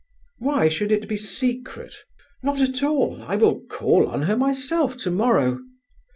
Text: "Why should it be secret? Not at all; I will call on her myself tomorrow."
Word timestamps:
"Why 0.39 0.67
should 0.67 0.91
it 0.91 1.07
be 1.07 1.15
secret? 1.15 1.93
Not 2.41 2.59
at 2.59 2.81
all; 2.81 3.21
I 3.21 3.35
will 3.35 3.59
call 3.69 4.07
on 4.07 4.23
her 4.23 4.35
myself 4.35 4.97
tomorrow." 4.97 5.59